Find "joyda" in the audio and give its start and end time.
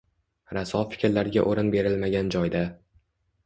2.39-2.67